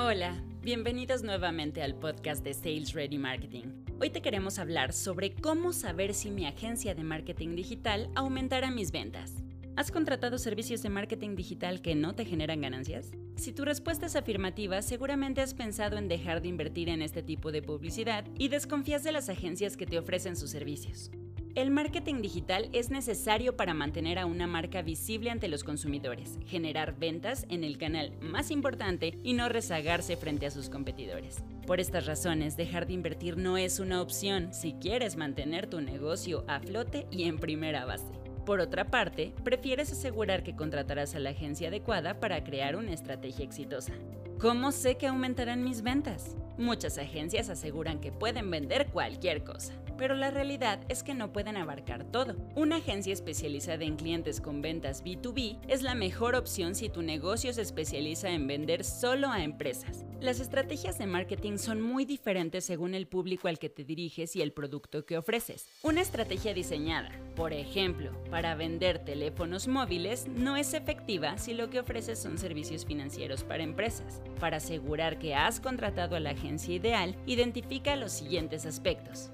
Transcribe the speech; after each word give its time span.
Hola, 0.00 0.40
bienvenidos 0.62 1.24
nuevamente 1.24 1.82
al 1.82 1.96
podcast 1.96 2.44
de 2.44 2.54
Sales 2.54 2.92
Ready 2.92 3.18
Marketing. 3.18 3.64
Hoy 4.00 4.10
te 4.10 4.22
queremos 4.22 4.60
hablar 4.60 4.92
sobre 4.92 5.34
cómo 5.34 5.72
saber 5.72 6.14
si 6.14 6.30
mi 6.30 6.46
agencia 6.46 6.94
de 6.94 7.02
marketing 7.02 7.56
digital 7.56 8.08
aumentará 8.14 8.70
mis 8.70 8.92
ventas. 8.92 9.42
¿Has 9.74 9.90
contratado 9.90 10.38
servicios 10.38 10.82
de 10.82 10.88
marketing 10.88 11.34
digital 11.34 11.82
que 11.82 11.96
no 11.96 12.14
te 12.14 12.24
generan 12.24 12.60
ganancias? 12.60 13.10
Si 13.34 13.52
tu 13.52 13.64
respuesta 13.64 14.06
es 14.06 14.14
afirmativa, 14.14 14.82
seguramente 14.82 15.40
has 15.40 15.52
pensado 15.52 15.96
en 15.98 16.06
dejar 16.06 16.42
de 16.42 16.48
invertir 16.48 16.90
en 16.90 17.02
este 17.02 17.24
tipo 17.24 17.50
de 17.50 17.62
publicidad 17.62 18.24
y 18.38 18.50
desconfías 18.50 19.02
de 19.02 19.10
las 19.10 19.28
agencias 19.28 19.76
que 19.76 19.86
te 19.86 19.98
ofrecen 19.98 20.36
sus 20.36 20.50
servicios. 20.50 21.10
El 21.58 21.72
marketing 21.72 22.22
digital 22.22 22.68
es 22.72 22.88
necesario 22.90 23.56
para 23.56 23.74
mantener 23.74 24.20
a 24.20 24.26
una 24.26 24.46
marca 24.46 24.80
visible 24.80 25.28
ante 25.28 25.48
los 25.48 25.64
consumidores, 25.64 26.38
generar 26.46 26.96
ventas 26.96 27.46
en 27.48 27.64
el 27.64 27.78
canal 27.78 28.12
más 28.20 28.52
importante 28.52 29.18
y 29.24 29.32
no 29.32 29.48
rezagarse 29.48 30.16
frente 30.16 30.46
a 30.46 30.52
sus 30.52 30.70
competidores. 30.70 31.42
Por 31.66 31.80
estas 31.80 32.06
razones, 32.06 32.56
dejar 32.56 32.86
de 32.86 32.92
invertir 32.92 33.38
no 33.38 33.58
es 33.58 33.80
una 33.80 34.00
opción 34.00 34.54
si 34.54 34.74
quieres 34.74 35.16
mantener 35.16 35.66
tu 35.66 35.80
negocio 35.80 36.44
a 36.46 36.60
flote 36.60 37.08
y 37.10 37.24
en 37.24 37.40
primera 37.40 37.84
base. 37.84 38.06
Por 38.46 38.60
otra 38.60 38.84
parte, 38.84 39.34
prefieres 39.42 39.90
asegurar 39.90 40.44
que 40.44 40.54
contratarás 40.54 41.16
a 41.16 41.18
la 41.18 41.30
agencia 41.30 41.70
adecuada 41.70 42.20
para 42.20 42.44
crear 42.44 42.76
una 42.76 42.92
estrategia 42.92 43.44
exitosa. 43.44 43.94
¿Cómo 44.38 44.70
sé 44.70 44.96
que 44.96 45.08
aumentarán 45.08 45.64
mis 45.64 45.82
ventas? 45.82 46.36
Muchas 46.58 46.98
agencias 46.98 47.50
aseguran 47.50 48.00
que 48.00 48.10
pueden 48.10 48.50
vender 48.50 48.88
cualquier 48.88 49.44
cosa, 49.44 49.74
pero 49.96 50.16
la 50.16 50.32
realidad 50.32 50.80
es 50.88 51.04
que 51.04 51.14
no 51.14 51.32
pueden 51.32 51.56
abarcar 51.56 52.02
todo. 52.02 52.34
Una 52.56 52.76
agencia 52.76 53.12
especializada 53.12 53.84
en 53.84 53.94
clientes 53.94 54.40
con 54.40 54.60
ventas 54.60 55.04
B2B 55.04 55.60
es 55.68 55.82
la 55.82 55.94
mejor 55.94 56.34
opción 56.34 56.74
si 56.74 56.88
tu 56.88 57.02
negocio 57.02 57.52
se 57.52 57.62
especializa 57.62 58.30
en 58.30 58.48
vender 58.48 58.82
solo 58.82 59.30
a 59.30 59.44
empresas. 59.44 60.04
Las 60.20 60.40
estrategias 60.40 60.98
de 60.98 61.06
marketing 61.06 61.58
son 61.58 61.80
muy 61.80 62.04
diferentes 62.04 62.64
según 62.64 62.96
el 62.96 63.06
público 63.06 63.46
al 63.46 63.60
que 63.60 63.68
te 63.68 63.84
diriges 63.84 64.34
y 64.34 64.42
el 64.42 64.52
producto 64.52 65.06
que 65.06 65.16
ofreces. 65.16 65.68
Una 65.84 66.00
estrategia 66.00 66.54
diseñada, 66.54 67.12
por 67.36 67.52
ejemplo, 67.52 68.10
para 68.28 68.56
vender 68.56 68.98
teléfonos 68.98 69.68
móviles, 69.68 70.26
no 70.26 70.56
es 70.56 70.74
efectiva 70.74 71.38
si 71.38 71.54
lo 71.54 71.70
que 71.70 71.78
ofreces 71.78 72.18
son 72.18 72.36
servicios 72.36 72.84
financieros 72.84 73.44
para 73.44 73.62
empresas. 73.62 74.20
Para 74.40 74.56
asegurar 74.56 75.20
que 75.20 75.36
has 75.36 75.60
contratado 75.60 76.16
a 76.16 76.20
la 76.20 76.30
agencia 76.30 76.47
ideal, 76.74 77.16
identifica 77.26 77.96
los 77.96 78.12
siguientes 78.12 78.64
aspectos. 78.64 79.30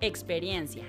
Experiencia. 0.00 0.84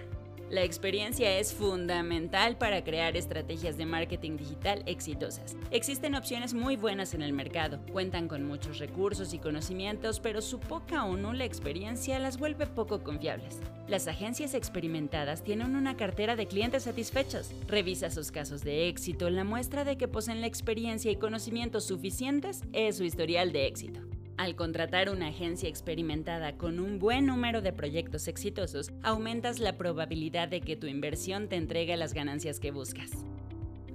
La 0.54 0.62
experiencia 0.62 1.40
es 1.40 1.52
fundamental 1.52 2.58
para 2.60 2.84
crear 2.84 3.18
estrategias 3.18 3.76
de 3.76 3.88
marketing 3.88 4.38
digital 4.38 4.84
exitosas. 4.86 5.56
Existen 5.72 6.14
opciones 6.14 6.54
muy 6.54 6.76
buenas 6.76 7.16
en 7.16 7.24
el 7.24 7.34
mercado, 7.34 7.80
cuentan 7.92 8.28
con 8.28 8.46
muchos 8.46 8.78
recursos 8.78 9.34
y 9.34 9.40
conocimientos, 9.40 10.20
pero 10.20 10.44
su 10.44 10.60
poca 10.60 11.06
o 11.06 11.18
nula 11.18 11.44
experiencia 11.44 12.20
las 12.20 12.38
vuelve 12.38 12.68
poco 12.68 13.04
confiables. 13.04 13.62
Las 13.88 14.08
agencias 14.08 14.54
experimentadas 14.54 15.44
tienen 15.44 15.76
una 15.76 15.98
cartera 15.98 16.36
de 16.36 16.46
clientes 16.46 16.84
satisfechos. 16.84 17.52
Revisa 17.68 18.12
sus 18.12 18.32
casos 18.32 18.64
de 18.64 18.90
éxito. 18.90 19.32
La 19.32 19.44
muestra 19.44 19.84
de 19.84 19.98
que 19.98 20.08
poseen 20.08 20.42
la 20.42 20.48
experiencia 20.48 21.10
y 21.10 21.16
conocimientos 21.16 21.86
suficientes 21.86 22.62
es 22.74 22.98
su 22.98 23.06
historial 23.06 23.54
de 23.54 23.66
éxito. 23.66 24.02
Al 24.36 24.56
contratar 24.56 25.10
una 25.10 25.28
agencia 25.28 25.70
experimentada 25.70 26.58
con 26.58 26.80
un 26.80 26.98
buen 26.98 27.28
número 27.28 27.62
de 27.62 27.72
proyectos 27.72 28.28
exitosos, 28.28 28.92
aumentas 29.04 29.60
la 29.60 29.78
probabilidad 29.78 30.48
de 30.48 30.62
que 30.62 30.76
tu 30.76 30.88
inversión 30.88 31.48
te 31.50 31.56
entregue 31.56 31.96
las 31.98 32.14
ganancias 32.14 32.60
que 32.60 32.72
buscas. 32.72 33.12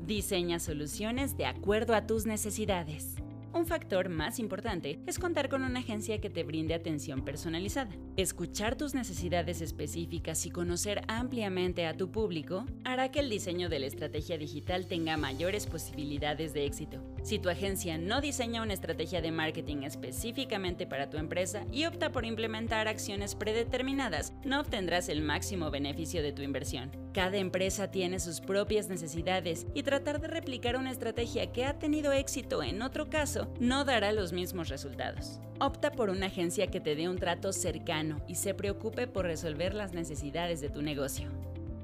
Diseña 0.06 0.60
soluciones 0.60 1.36
de 1.36 1.46
acuerdo 1.46 1.94
a 1.94 2.06
tus 2.06 2.24
necesidades. 2.24 3.16
Un 3.52 3.66
factor 3.66 4.08
más 4.08 4.38
importante 4.38 5.00
es 5.06 5.18
contar 5.18 5.48
con 5.48 5.62
una 5.62 5.80
agencia 5.80 6.20
que 6.20 6.28
te 6.28 6.44
brinde 6.44 6.74
atención 6.74 7.24
personalizada. 7.24 7.90
Escuchar 8.16 8.76
tus 8.76 8.94
necesidades 8.94 9.62
específicas 9.62 10.44
y 10.44 10.50
conocer 10.50 11.00
ampliamente 11.08 11.86
a 11.86 11.96
tu 11.96 12.10
público 12.10 12.66
hará 12.84 13.10
que 13.10 13.20
el 13.20 13.30
diseño 13.30 13.68
de 13.68 13.78
la 13.78 13.86
estrategia 13.86 14.36
digital 14.36 14.86
tenga 14.86 15.16
mayores 15.16 15.66
posibilidades 15.66 16.52
de 16.52 16.66
éxito. 16.66 17.02
Si 17.22 17.38
tu 17.38 17.48
agencia 17.48 17.96
no 17.96 18.20
diseña 18.20 18.62
una 18.62 18.74
estrategia 18.74 19.22
de 19.22 19.32
marketing 19.32 19.78
específicamente 19.84 20.86
para 20.86 21.08
tu 21.08 21.16
empresa 21.16 21.64
y 21.72 21.86
opta 21.86 22.12
por 22.12 22.26
implementar 22.26 22.86
acciones 22.86 23.34
predeterminadas, 23.34 24.34
no 24.44 24.60
obtendrás 24.60 25.08
el 25.08 25.22
máximo 25.22 25.70
beneficio 25.70 26.22
de 26.22 26.32
tu 26.32 26.42
inversión. 26.42 26.90
Cada 27.18 27.38
empresa 27.38 27.90
tiene 27.90 28.20
sus 28.20 28.40
propias 28.40 28.88
necesidades 28.88 29.66
y 29.74 29.82
tratar 29.82 30.20
de 30.20 30.28
replicar 30.28 30.76
una 30.76 30.92
estrategia 30.92 31.50
que 31.50 31.64
ha 31.64 31.76
tenido 31.76 32.12
éxito 32.12 32.62
en 32.62 32.80
otro 32.80 33.10
caso 33.10 33.52
no 33.58 33.84
dará 33.84 34.12
los 34.12 34.32
mismos 34.32 34.68
resultados. 34.68 35.40
Opta 35.58 35.90
por 35.90 36.10
una 36.10 36.26
agencia 36.26 36.68
que 36.68 36.80
te 36.80 36.94
dé 36.94 37.08
un 37.08 37.18
trato 37.18 37.52
cercano 37.52 38.24
y 38.28 38.36
se 38.36 38.54
preocupe 38.54 39.08
por 39.08 39.24
resolver 39.24 39.74
las 39.74 39.94
necesidades 39.94 40.60
de 40.60 40.70
tu 40.70 40.80
negocio. 40.80 41.28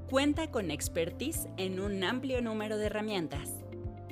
Cuenta 0.09 0.51
con 0.51 0.71
expertise 0.71 1.49
en 1.57 1.81
un 1.81 2.01
amplio 2.05 2.41
número 2.41 2.77
de 2.77 2.85
herramientas. 2.85 3.51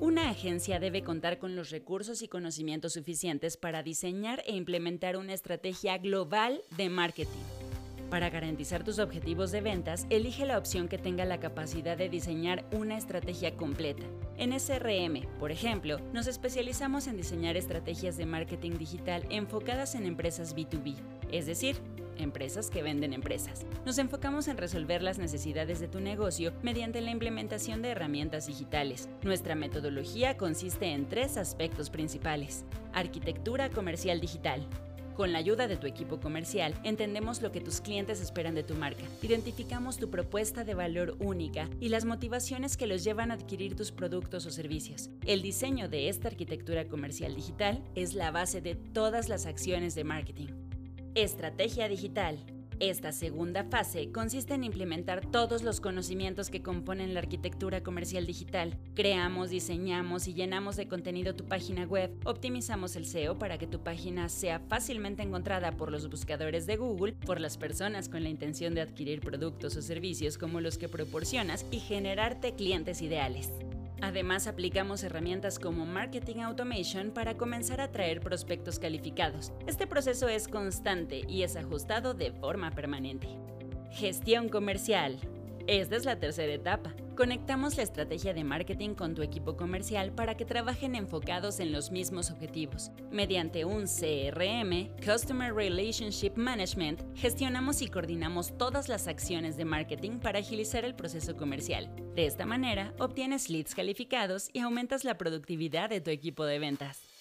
Una 0.02 0.30
agencia 0.30 0.82
debe 0.82 1.04
contar 1.04 1.40
con 1.40 1.56
los 1.56 1.70
recursos 1.70 2.22
y 2.22 2.28
conocimientos 2.28 2.92
suficientes 2.92 3.56
para 3.56 3.82
diseñar 3.82 4.44
e 4.46 4.58
implementar 4.58 5.16
una 5.16 5.34
estrategia 5.34 5.98
global 6.00 6.64
de 6.76 6.90
marketing 6.90 7.63
para 8.14 8.30
garantizar 8.30 8.84
tus 8.84 9.00
objetivos 9.00 9.50
de 9.50 9.62
ventas, 9.62 10.06
elige 10.12 10.46
la 10.46 10.60
opción 10.60 10.88
que 10.88 11.00
tenga 11.00 11.26
la 11.26 11.40
capacidad 11.40 11.98
de 11.98 12.10
diseñar 12.10 12.64
una 12.72 12.96
estrategia 12.96 13.58
completa. 13.58 14.04
En 14.38 14.54
SRM, 14.54 15.26
por 15.40 15.52
ejemplo, 15.52 15.98
nos 16.14 16.28
especializamos 16.28 17.08
en 17.08 17.18
diseñar 17.18 17.58
estrategias 17.58 18.16
de 18.16 18.28
marketing 18.28 18.78
digital 18.78 19.26
enfocadas 19.32 19.96
en 19.96 20.06
empresas 20.06 20.56
B2B, 20.56 20.94
es 21.32 21.48
decir, 21.48 21.78
empresas 22.20 22.70
que 22.70 22.84
venden 22.84 23.14
empresas. 23.14 23.66
Nos 23.84 23.98
enfocamos 23.98 24.48
en 24.48 24.58
resolver 24.58 25.02
las 25.02 25.18
necesidades 25.18 25.80
de 25.80 25.88
tu 25.88 26.00
negocio 26.00 26.54
mediante 26.62 27.02
la 27.02 27.10
implementación 27.10 27.82
de 27.82 27.90
herramientas 27.90 28.46
digitales. 28.46 29.10
Nuestra 29.24 29.56
metodología 29.56 30.38
consiste 30.38 30.86
en 30.86 31.10
tres 31.10 31.36
aspectos 31.36 31.90
principales. 31.90 32.64
Arquitectura 32.94 33.72
comercial 33.72 34.22
digital, 34.22 34.68
con 35.14 35.32
la 35.32 35.40
ayuda 35.40 35.68
de 35.68 35.78
tu 35.78 35.88
equipo 35.88 36.20
comercial, 36.20 36.74
entendemos 36.84 37.42
lo 37.42 37.52
que 37.52 37.62
tus 37.62 37.82
clientes 37.82 38.22
esperan 38.22 38.56
de 38.56 38.64
tu 38.64 38.76
marca, 38.76 39.04
identificamos 39.22 39.98
tu 39.98 40.10
propuesta 40.10 40.64
de 40.64 40.74
valor 40.74 41.16
única 41.20 41.70
y 41.80 41.90
las 41.90 42.06
motivaciones 42.06 42.78
que 42.78 42.88
los 42.88 43.04
llevan 43.04 43.32
a 43.32 43.36
adquirir 43.36 43.76
tus 43.76 43.92
productos 43.92 44.46
o 44.46 44.52
servicios. 44.52 45.10
El 45.26 45.42
diseño 45.42 45.90
de 45.90 46.10
esta 46.10 46.28
arquitectura 46.28 46.88
comercial 46.88 47.36
digital 47.36 47.84
es 47.96 48.14
la 48.14 48.32
base 48.32 48.62
de 48.62 48.76
todas 48.76 49.30
las 49.30 49.46
acciones 49.46 49.96
de 49.96 50.04
marketing. 50.04 50.48
Estrategia 51.16 51.88
digital. 51.88 52.40
Esta 52.80 53.12
segunda 53.12 53.64
fase 53.64 54.12
consiste 54.12 54.54
en 54.54 54.64
implementar 54.64 55.26
todos 55.26 55.64
los 55.64 55.80
conocimientos 55.80 56.50
que 56.50 56.62
componen 56.62 57.14
la 57.14 57.20
arquitectura 57.20 57.84
comercial 57.84 58.26
digital. 58.26 58.78
Creamos, 58.96 59.50
diseñamos 59.50 60.28
y 60.28 60.34
llenamos 60.34 60.76
de 60.76 60.88
contenido 60.88 61.36
tu 61.36 61.46
página 61.46 61.86
web, 61.86 62.12
optimizamos 62.26 62.96
el 62.96 63.06
SEO 63.06 63.38
para 63.38 63.58
que 63.58 63.68
tu 63.68 63.84
página 63.84 64.30
sea 64.30 64.60
fácilmente 64.60 65.24
encontrada 65.24 65.72
por 65.72 65.92
los 65.92 66.10
buscadores 66.10 66.66
de 66.66 66.78
Google, 66.78 67.14
por 67.14 67.40
las 67.40 67.58
personas 67.58 68.10
con 68.10 68.24
la 68.24 68.30
intención 68.30 68.74
de 68.74 68.82
adquirir 68.82 69.22
productos 69.22 69.76
o 69.78 69.82
servicios 69.82 70.38
como 70.38 70.62
los 70.62 70.78
que 70.78 70.90
proporcionas 70.90 71.66
y 71.72 71.80
generarte 71.80 72.54
clientes 72.54 73.02
ideales. 73.02 73.50
Además, 74.04 74.48
aplicamos 74.48 75.02
herramientas 75.06 75.60
como 75.60 75.86
Marketing 75.86 76.42
Automation 76.42 77.12
para 77.12 77.38
comenzar 77.38 77.80
a 77.80 77.90
traer 77.90 78.20
prospectos 78.20 78.78
calificados. 78.78 79.54
Este 79.66 79.88
proceso 79.88 80.28
es 80.28 80.50
constante 80.50 81.22
y 81.26 81.44
es 81.44 81.56
ajustado 81.56 82.14
de 82.14 82.34
forma 82.34 82.70
permanente. 82.72 83.30
Gestión 83.92 84.50
comercial. 84.50 85.18
Esta 85.68 85.96
es 85.96 86.04
la 86.04 86.20
tercera 86.20 86.52
etapa. 86.52 86.94
Conectamos 87.16 87.78
la 87.78 87.84
estrategia 87.84 88.34
de 88.34 88.44
marketing 88.44 88.96
con 88.96 89.14
tu 89.14 89.22
equipo 89.22 89.56
comercial 89.56 90.12
para 90.14 90.36
que 90.36 90.46
trabajen 90.46 90.96
enfocados 90.96 91.60
en 91.60 91.72
los 91.72 91.92
mismos 91.92 92.32
objetivos. 92.32 92.92
Mediante 93.12 93.66
un 93.66 93.84
CRM, 93.84 94.90
Customer 95.06 95.54
Relationship 95.54 96.32
Management, 96.36 97.02
gestionamos 97.16 97.84
y 97.84 97.88
coordinamos 97.88 98.58
todas 98.58 98.90
las 98.90 99.08
acciones 99.08 99.58
de 99.58 99.66
marketing 99.66 100.18
para 100.18 100.40
agilizar 100.40 100.86
el 100.86 100.96
proceso 100.96 101.38
comercial. 101.38 101.88
De 102.16 102.26
esta 102.26 102.48
manera, 102.48 102.96
obtienes 102.98 103.48
leads 103.48 103.76
calificados 103.76 104.50
y 104.52 104.62
aumentas 104.62 105.04
la 105.04 105.16
productividad 105.16 105.92
de 105.92 106.02
tu 106.02 106.10
equipo 106.10 106.46
de 106.46 106.58
ventas. 106.58 107.13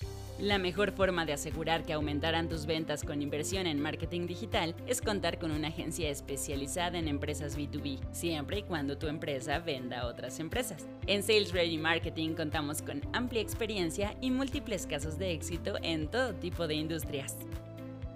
La 0.42 0.58
mejor 0.58 0.90
forma 0.90 1.24
de 1.24 1.32
asegurar 1.34 1.84
que 1.84 1.92
aumentarán 1.92 2.48
tus 2.48 2.66
ventas 2.66 3.04
con 3.04 3.22
inversión 3.22 3.68
en 3.68 3.78
marketing 3.80 4.26
digital 4.26 4.74
es 4.88 5.00
contar 5.00 5.38
con 5.38 5.52
una 5.52 5.68
agencia 5.68 6.10
especializada 6.10 6.98
en 6.98 7.06
empresas 7.06 7.56
B2B, 7.56 8.00
siempre 8.10 8.58
y 8.58 8.62
cuando 8.64 8.98
tu 8.98 9.06
empresa 9.06 9.60
venda 9.60 10.00
a 10.00 10.06
otras 10.08 10.40
empresas. 10.40 10.84
En 11.06 11.22
Sales 11.22 11.52
Ready 11.52 11.78
Marketing 11.78 12.34
contamos 12.34 12.82
con 12.82 13.02
amplia 13.12 13.40
experiencia 13.40 14.16
y 14.20 14.32
múltiples 14.32 14.84
casos 14.84 15.16
de 15.16 15.30
éxito 15.30 15.76
en 15.80 16.08
todo 16.08 16.34
tipo 16.34 16.66
de 16.66 16.74
industrias. 16.74 17.36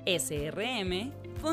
srm.mx 0.05 1.47